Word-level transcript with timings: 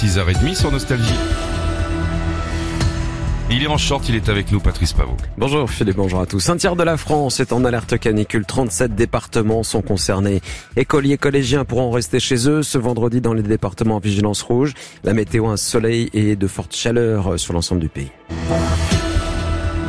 6h30 0.00 0.54
sur 0.54 0.72
Nostalgie. 0.72 1.12
Il 3.50 3.62
est 3.62 3.66
en 3.66 3.76
short, 3.76 4.08
il 4.08 4.14
est 4.14 4.30
avec 4.30 4.50
nous, 4.50 4.58
Patrice 4.58 4.94
Pavot. 4.94 5.14
Bonjour 5.36 5.68
Philippe, 5.68 5.96
bonjour 5.96 6.20
à 6.20 6.26
tous. 6.26 6.48
Un 6.48 6.56
tiers 6.56 6.74
de 6.74 6.82
la 6.82 6.96
France 6.96 7.38
est 7.38 7.52
en 7.52 7.66
alerte 7.66 7.98
canicule. 7.98 8.46
37 8.46 8.94
départements 8.94 9.62
sont 9.62 9.82
concernés. 9.82 10.40
Écoliers, 10.74 11.18
collégiens 11.18 11.66
pourront 11.66 11.90
rester 11.90 12.18
chez 12.18 12.48
eux 12.48 12.62
ce 12.62 12.78
vendredi 12.78 13.20
dans 13.20 13.34
les 13.34 13.42
départements 13.42 13.96
en 13.96 14.00
vigilance 14.00 14.40
rouge. 14.40 14.72
La 15.04 15.12
météo, 15.12 15.48
un 15.48 15.58
soleil 15.58 16.08
et 16.14 16.34
de 16.34 16.46
fortes 16.46 16.74
chaleurs 16.74 17.38
sur 17.38 17.52
l'ensemble 17.52 17.82
du 17.82 17.90
pays. 17.90 18.10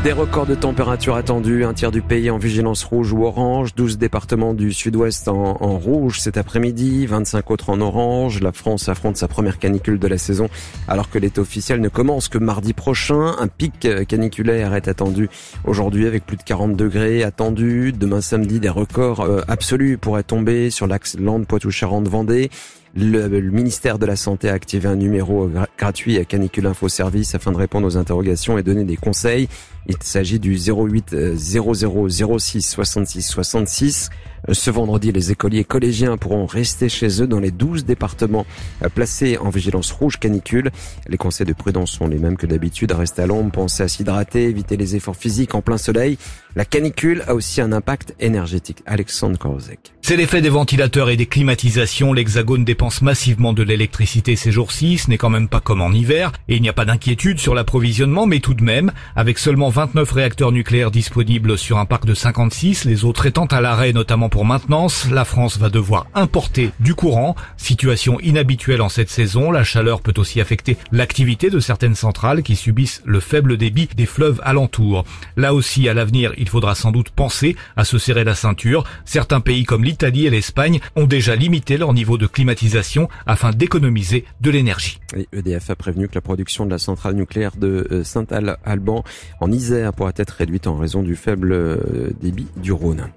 Des 0.03 0.13
records 0.13 0.47
de 0.47 0.55
température 0.55 1.15
attendus, 1.15 1.63
un 1.63 1.75
tiers 1.75 1.91
du 1.91 2.01
pays 2.01 2.31
en 2.31 2.39
vigilance 2.39 2.83
rouge 2.83 3.13
ou 3.13 3.23
orange, 3.23 3.75
12 3.75 3.99
départements 3.99 4.55
du 4.55 4.73
sud-ouest 4.73 5.27
en, 5.27 5.53
rouge 5.77 6.19
cet 6.19 6.37
après-midi, 6.37 7.05
25 7.05 7.51
autres 7.51 7.69
en 7.69 7.79
orange. 7.81 8.41
La 8.41 8.51
France 8.51 8.89
affronte 8.89 9.17
sa 9.17 9.27
première 9.27 9.59
canicule 9.59 9.99
de 9.99 10.07
la 10.07 10.17
saison 10.17 10.49
alors 10.87 11.11
que 11.11 11.19
l'été 11.19 11.39
officiel 11.39 11.81
ne 11.81 11.87
commence 11.87 12.29
que 12.29 12.39
mardi 12.39 12.73
prochain. 12.73 13.35
Un 13.37 13.47
pic 13.47 13.87
caniculaire 14.07 14.73
est 14.73 14.87
attendu 14.87 15.29
aujourd'hui 15.65 16.07
avec 16.07 16.25
plus 16.25 16.37
de 16.37 16.43
40 16.43 16.75
degrés 16.75 17.21
attendus. 17.21 17.93
Demain 17.95 18.21
samedi, 18.21 18.59
des 18.59 18.69
records 18.69 19.19
euh, 19.19 19.41
absolus 19.47 19.99
pourraient 19.99 20.23
tomber 20.23 20.71
sur 20.71 20.87
l'axe 20.87 21.15
Landes-Poitou-Charentes-Vendée. 21.19 22.49
Le, 22.93 23.39
ministère 23.39 23.97
de 23.99 24.05
la 24.05 24.17
Santé 24.17 24.49
a 24.49 24.53
activé 24.53 24.89
un 24.89 24.97
numéro 24.97 25.49
gratuit 25.77 26.17
à 26.17 26.25
Canicule 26.25 26.65
Info 26.65 26.89
Service 26.89 27.35
afin 27.35 27.51
de 27.53 27.57
répondre 27.57 27.87
aux 27.87 27.95
interrogations 27.95 28.57
et 28.57 28.63
donner 28.63 28.83
des 28.83 28.97
conseils. 28.97 29.47
Il 29.87 29.95
s'agit 30.01 30.39
du 30.39 30.57
08 30.57 31.15
0006 31.37 32.61
66 32.61 33.21
66. 33.21 34.09
Ce 34.49 34.71
vendredi, 34.71 35.11
les 35.11 35.31
écoliers 35.31 35.63
collégiens 35.63 36.17
pourront 36.17 36.47
rester 36.47 36.89
chez 36.89 37.21
eux 37.21 37.27
dans 37.27 37.39
les 37.39 37.51
12 37.51 37.85
départements 37.85 38.47
euh, 38.83 38.89
placés 38.89 39.37
en 39.37 39.49
vigilance 39.49 39.91
rouge 39.91 40.17
canicule. 40.17 40.71
Les 41.07 41.17
conseils 41.17 41.45
de 41.45 41.53
prudence 41.53 41.91
sont 41.91 42.07
les 42.07 42.17
mêmes 42.17 42.37
que 42.37 42.47
d'habitude. 42.47 42.91
Rester 42.91 43.21
à 43.21 43.27
l'ombre, 43.27 43.51
penser 43.51 43.83
à 43.83 43.87
s'hydrater, 43.87 44.45
éviter 44.45 44.77
les 44.77 44.95
efforts 44.95 45.15
physiques 45.15 45.53
en 45.53 45.61
plein 45.61 45.77
soleil. 45.77 46.17
La 46.55 46.65
canicule 46.65 47.23
a 47.27 47.35
aussi 47.35 47.61
un 47.61 47.71
impact 47.71 48.15
énergétique. 48.19 48.81
Alexandre 48.87 49.37
Korozek. 49.37 49.93
C'est 50.01 50.17
l'effet 50.17 50.41
des 50.41 50.49
ventilateurs 50.49 51.09
et 51.09 51.15
des 51.15 51.27
climatisations. 51.27 52.11
L'Hexagone 52.11 52.65
dépense 52.65 53.03
massivement 53.03 53.53
de 53.53 53.61
l'électricité 53.61 54.35
ces 54.35 54.51
jours-ci. 54.51 54.97
Ce 54.97 55.09
n'est 55.09 55.17
quand 55.17 55.29
même 55.29 55.47
pas 55.47 55.59
comme 55.59 55.81
en 55.81 55.91
hiver. 55.91 56.31
Et 56.49 56.55
il 56.55 56.61
n'y 56.63 56.69
a 56.69 56.73
pas 56.73 56.85
d'inquiétude 56.85 57.39
sur 57.39 57.53
l'approvisionnement, 57.53 58.25
mais 58.25 58.39
tout 58.39 58.55
de 58.55 58.63
même, 58.63 58.91
avec 59.15 59.37
seulement 59.37 59.69
29 59.69 60.11
réacteurs 60.11 60.51
nucléaires 60.51 60.91
disponibles 60.91 61.57
sur 61.57 61.77
un 61.77 61.85
parc 61.85 62.05
de 62.05 62.15
56, 62.15 62.85
les 62.85 63.05
autres 63.05 63.27
étant 63.27 63.45
à 63.45 63.61
l'arrêt 63.61 63.93
notamment 63.93 64.30
pour 64.31 64.45
maintenance, 64.45 65.09
la 65.11 65.25
France 65.25 65.57
va 65.57 65.69
devoir 65.69 66.07
importer 66.15 66.71
du 66.79 66.95
courant. 66.95 67.35
Situation 67.57 68.17
inhabituelle 68.21 68.81
en 68.81 68.87
cette 68.87 69.09
saison. 69.09 69.51
La 69.51 69.65
chaleur 69.65 69.99
peut 69.99 70.13
aussi 70.15 70.39
affecter 70.39 70.77
l'activité 70.93 71.49
de 71.49 71.59
certaines 71.59 71.95
centrales 71.95 72.41
qui 72.41 72.55
subissent 72.55 73.01
le 73.05 73.19
faible 73.19 73.57
débit 73.57 73.89
des 73.93 74.05
fleuves 74.05 74.39
alentours. 74.45 75.03
Là 75.35 75.53
aussi, 75.53 75.89
à 75.89 75.93
l'avenir, 75.93 76.31
il 76.37 76.47
faudra 76.47 76.75
sans 76.75 76.91
doute 76.91 77.09
penser 77.09 77.57
à 77.75 77.83
se 77.83 77.97
serrer 77.97 78.23
la 78.23 78.33
ceinture. 78.33 78.85
Certains 79.03 79.41
pays 79.41 79.65
comme 79.65 79.83
l'Italie 79.83 80.25
et 80.25 80.29
l'Espagne 80.29 80.79
ont 80.95 81.07
déjà 81.07 81.35
limité 81.35 81.75
leur 81.75 81.93
niveau 81.93 82.17
de 82.17 82.25
climatisation 82.25 83.09
afin 83.25 83.51
d'économiser 83.51 84.23
de 84.39 84.49
l'énergie. 84.49 85.01
EDF 85.33 85.69
a 85.71 85.75
prévenu 85.75 86.07
que 86.07 86.15
la 86.15 86.21
production 86.21 86.65
de 86.65 86.71
la 86.71 86.77
centrale 86.77 87.15
nucléaire 87.15 87.57
de 87.57 87.85
euh, 87.91 88.03
Saint-Alban 88.05 89.03
en 89.41 89.51
Isère 89.51 89.91
pourrait 89.91 90.13
être 90.15 90.31
réduite 90.31 90.67
en 90.67 90.77
raison 90.77 91.03
du 91.03 91.17
faible 91.17 91.51
euh, 91.51 92.11
débit 92.21 92.47
du 92.55 92.71
Rhône. 92.71 93.09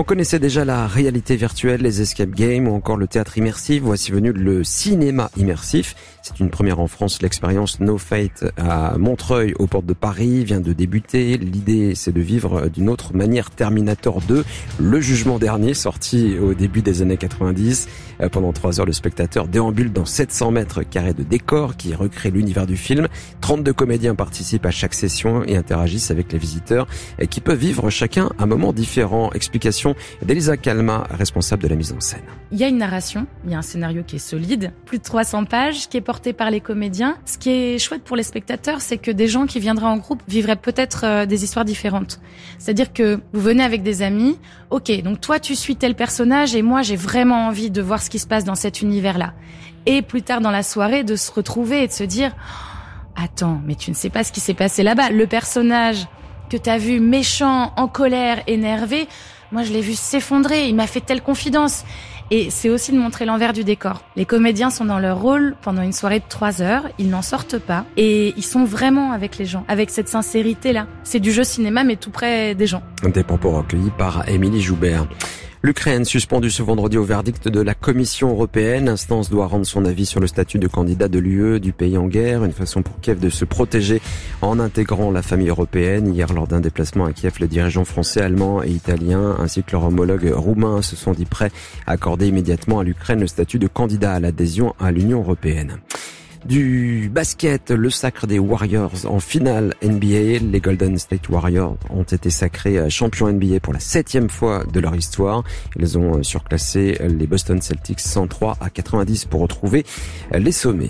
On 0.00 0.02
connaissait 0.02 0.38
déjà 0.38 0.64
la 0.64 0.86
réalité 0.86 1.36
virtuelle, 1.36 1.82
les 1.82 2.00
escape 2.00 2.30
games 2.30 2.66
ou 2.66 2.74
encore 2.74 2.96
le 2.96 3.06
théâtre 3.06 3.36
immersif. 3.36 3.82
Voici 3.82 4.12
venu 4.12 4.32
le 4.32 4.64
cinéma 4.64 5.30
immersif. 5.36 5.94
C'est 6.22 6.40
une 6.40 6.48
première 6.48 6.80
en 6.80 6.86
France. 6.86 7.20
L'expérience 7.20 7.80
No 7.80 7.98
Fate 7.98 8.46
à 8.56 8.96
Montreuil, 8.96 9.52
aux 9.58 9.66
portes 9.66 9.84
de 9.84 9.92
Paris, 9.92 10.42
vient 10.42 10.60
de 10.60 10.72
débuter. 10.72 11.36
L'idée, 11.36 11.94
c'est 11.94 12.12
de 12.12 12.20
vivre 12.22 12.70
d'une 12.70 12.88
autre 12.88 13.14
manière 13.14 13.50
Terminator 13.50 14.22
2, 14.22 14.42
le 14.78 15.00
jugement 15.02 15.38
dernier, 15.38 15.74
sorti 15.74 16.38
au 16.38 16.54
début 16.54 16.80
des 16.80 17.02
années 17.02 17.18
90. 17.18 17.86
Euh, 18.20 18.28
pendant 18.28 18.52
trois 18.52 18.80
heures, 18.80 18.86
le 18.86 18.92
spectateur 18.92 19.48
déambule 19.48 19.92
dans 19.92 20.04
700 20.04 20.50
mètres 20.50 20.82
carrés 20.82 21.14
de 21.14 21.22
décor 21.22 21.76
qui 21.76 21.94
recrée 21.94 22.30
l'univers 22.30 22.66
du 22.66 22.76
film. 22.76 23.08
32 23.40 23.72
comédiens 23.72 24.14
participent 24.14 24.66
à 24.66 24.70
chaque 24.70 24.94
session 24.94 25.44
et 25.44 25.56
interagissent 25.56 26.10
avec 26.10 26.32
les 26.32 26.38
visiteurs 26.38 26.86
qui 27.30 27.40
peuvent 27.40 27.58
vivre 27.58 27.90
chacun 27.90 28.30
un 28.38 28.46
moment 28.46 28.72
différent. 28.72 29.30
Explication 29.32 29.94
d'Elisa 30.22 30.56
Calma, 30.56 31.06
responsable 31.10 31.62
de 31.62 31.68
la 31.68 31.76
mise 31.76 31.92
en 31.92 32.00
scène. 32.00 32.22
Il 32.52 32.58
y 32.58 32.64
a 32.64 32.68
une 32.68 32.78
narration, 32.78 33.26
il 33.44 33.52
y 33.52 33.54
a 33.54 33.58
un 33.58 33.62
scénario 33.62 34.02
qui 34.06 34.16
est 34.16 34.20
solide, 34.20 34.72
plus 34.84 34.98
de 34.98 35.04
300 35.04 35.44
pages, 35.44 35.88
qui 35.88 35.96
est 35.96 36.02
porté 36.02 36.32
par 36.32 36.50
les 36.50 36.60
comédiens. 36.60 37.16
Ce 37.24 37.38
qui 37.38 37.50
est 37.50 37.78
chouette 37.78 38.02
pour 38.02 38.16
les 38.16 38.22
spectateurs, 38.22 38.80
c'est 38.80 38.98
que 38.98 39.10
des 39.10 39.28
gens 39.28 39.46
qui 39.46 39.60
viendraient 39.60 39.86
en 39.86 39.98
groupe 39.98 40.22
vivraient 40.28 40.56
peut-être 40.56 41.04
euh, 41.04 41.26
des 41.26 41.44
histoires 41.44 41.64
différentes. 41.64 42.20
C'est-à-dire 42.58 42.92
que 42.92 43.20
vous 43.32 43.40
venez 43.40 43.62
avec 43.62 43.82
des 43.82 44.02
amis, 44.02 44.38
ok, 44.70 45.02
donc 45.02 45.20
toi 45.20 45.38
tu 45.38 45.54
suis 45.54 45.76
tel 45.76 45.94
personnage 45.94 46.54
et 46.54 46.62
moi 46.62 46.82
j'ai 46.82 46.96
vraiment 46.96 47.46
envie 47.46 47.70
de 47.70 47.82
voir 47.82 48.02
ce 48.02 48.09
qui 48.10 48.18
se 48.18 48.26
passe 48.26 48.44
dans 48.44 48.54
cet 48.54 48.82
univers-là. 48.82 49.32
Et 49.86 50.02
plus 50.02 50.22
tard 50.22 50.42
dans 50.42 50.50
la 50.50 50.62
soirée, 50.62 51.04
de 51.04 51.16
se 51.16 51.32
retrouver 51.32 51.84
et 51.84 51.86
de 51.86 51.92
se 51.92 52.04
dire, 52.04 52.32
attends, 53.16 53.60
mais 53.64 53.74
tu 53.74 53.90
ne 53.90 53.96
sais 53.96 54.10
pas 54.10 54.24
ce 54.24 54.32
qui 54.32 54.40
s'est 54.40 54.54
passé 54.54 54.82
là-bas. 54.82 55.10
Le 55.10 55.26
personnage 55.26 56.06
que 56.50 56.56
t'as 56.56 56.78
vu 56.78 57.00
méchant, 57.00 57.72
en 57.76 57.88
colère, 57.88 58.42
énervé, 58.46 59.08
moi 59.52 59.62
je 59.62 59.72
l'ai 59.72 59.80
vu 59.80 59.94
s'effondrer, 59.94 60.68
il 60.68 60.74
m'a 60.74 60.86
fait 60.86 61.00
telle 61.00 61.22
confidence. 61.22 61.84
Et 62.32 62.48
c'est 62.50 62.68
aussi 62.68 62.92
de 62.92 62.98
montrer 62.98 63.24
l'envers 63.24 63.52
du 63.52 63.64
décor. 63.64 64.02
Les 64.14 64.24
comédiens 64.24 64.70
sont 64.70 64.84
dans 64.84 65.00
leur 65.00 65.20
rôle 65.20 65.56
pendant 65.62 65.82
une 65.82 65.92
soirée 65.92 66.20
de 66.20 66.24
trois 66.28 66.62
heures, 66.62 66.84
ils 66.98 67.10
n'en 67.10 67.22
sortent 67.22 67.58
pas 67.58 67.84
et 67.96 68.34
ils 68.36 68.44
sont 68.44 68.64
vraiment 68.64 69.10
avec 69.10 69.36
les 69.36 69.46
gens, 69.46 69.64
avec 69.66 69.90
cette 69.90 70.08
sincérité-là. 70.08 70.86
C'est 71.02 71.18
du 71.18 71.32
jeu 71.32 71.42
cinéma 71.42 71.82
mais 71.82 71.96
tout 71.96 72.10
près 72.10 72.54
des 72.54 72.68
gens. 72.68 72.82
Des 73.02 73.24
propos 73.24 73.50
recueillis 73.50 73.90
par 73.98 74.28
Émilie 74.28 74.62
Joubert. 74.62 75.08
L'Ukraine 75.62 76.06
suspendue 76.06 76.50
ce 76.50 76.62
vendredi 76.62 76.96
au 76.96 77.04
verdict 77.04 77.46
de 77.46 77.60
la 77.60 77.74
Commission 77.74 78.30
européenne. 78.30 78.86
L'instance 78.86 79.28
doit 79.28 79.46
rendre 79.46 79.66
son 79.66 79.84
avis 79.84 80.06
sur 80.06 80.18
le 80.18 80.26
statut 80.26 80.58
de 80.58 80.66
candidat 80.66 81.08
de 81.08 81.18
l'UE 81.18 81.60
du 81.60 81.74
pays 81.74 81.98
en 81.98 82.06
guerre, 82.06 82.44
une 82.44 82.52
façon 82.52 82.80
pour 82.80 82.98
Kiev 83.00 83.20
de 83.20 83.28
se 83.28 83.44
protéger 83.44 84.00
en 84.40 84.58
intégrant 84.58 85.10
la 85.10 85.20
famille 85.20 85.50
européenne. 85.50 86.14
Hier, 86.14 86.32
lors 86.32 86.46
d'un 86.46 86.60
déplacement 86.60 87.04
à 87.04 87.12
Kiev, 87.12 87.34
les 87.40 87.46
dirigeants 87.46 87.84
français, 87.84 88.22
allemands 88.22 88.62
et 88.62 88.70
italiens, 88.70 89.36
ainsi 89.38 89.62
que 89.62 89.72
leurs 89.72 89.84
homologues 89.84 90.32
roumains, 90.34 90.80
se 90.80 90.96
sont 90.96 91.12
dit 91.12 91.26
prêts 91.26 91.52
à 91.86 91.92
accorder 91.92 92.28
immédiatement 92.28 92.78
à 92.78 92.82
l'Ukraine 92.82 93.20
le 93.20 93.26
statut 93.26 93.58
de 93.58 93.66
candidat 93.66 94.14
à 94.14 94.20
l'adhésion 94.20 94.74
à 94.80 94.90
l'Union 94.90 95.20
européenne. 95.20 95.76
Du 96.44 97.10
basket, 97.12 97.70
le 97.70 97.90
sacre 97.90 98.26
des 98.26 98.38
Warriors 98.38 99.04
en 99.04 99.20
finale 99.20 99.74
NBA. 99.82 100.38
Les 100.50 100.60
Golden 100.60 100.98
State 100.98 101.28
Warriors 101.28 101.76
ont 101.90 102.02
été 102.02 102.30
sacrés 102.30 102.88
champions 102.88 103.30
NBA 103.30 103.60
pour 103.60 103.74
la 103.74 103.80
septième 103.80 104.30
fois 104.30 104.64
de 104.72 104.80
leur 104.80 104.96
histoire. 104.96 105.44
Ils 105.78 105.98
ont 105.98 106.22
surclassé 106.22 106.98
les 107.00 107.26
Boston 107.26 107.60
Celtics 107.60 108.00
103 108.00 108.56
à 108.60 108.70
90 108.70 109.26
pour 109.26 109.42
retrouver 109.42 109.84
les 110.32 110.52
sommets. 110.52 110.88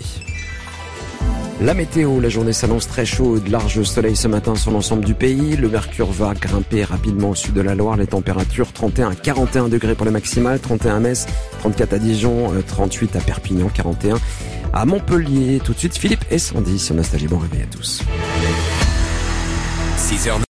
La 1.61 1.75
météo, 1.75 2.19
la 2.19 2.29
journée 2.29 2.53
s'annonce 2.53 2.87
très 2.87 3.05
chaude, 3.05 3.47
large 3.47 3.83
soleil 3.83 4.15
ce 4.15 4.27
matin 4.27 4.55
sur 4.55 4.71
l'ensemble 4.71 5.05
du 5.05 5.13
pays. 5.13 5.55
Le 5.57 5.69
mercure 5.69 6.11
va 6.11 6.33
grimper 6.33 6.83
rapidement 6.83 7.31
au 7.31 7.35
sud 7.35 7.53
de 7.53 7.61
la 7.61 7.75
Loire. 7.75 7.97
Les 7.97 8.07
températures 8.07 8.73
31 8.73 9.11
à 9.11 9.15
41 9.15 9.67
degrés 9.67 9.93
pour 9.93 10.05
le 10.05 10.11
maximal, 10.11 10.59
31 10.59 10.95
à 10.95 10.99
Metz, 10.99 11.27
34 11.59 11.93
à 11.93 11.99
Dijon, 11.99 12.51
38 12.65 13.15
à 13.15 13.19
Perpignan, 13.19 13.69
41 13.71 14.17
à 14.73 14.85
Montpellier. 14.85 15.61
Tout 15.63 15.73
de 15.73 15.79
suite, 15.79 15.97
Philippe 15.97 16.25
et 16.29 16.39
Sandy 16.39 16.79
sur 16.79 16.95
Nostalgie. 16.95 17.27
Bon 17.27 17.39
réveil 17.39 17.63
à 17.63 17.67
tous. 17.67 18.01
6h 19.97 20.41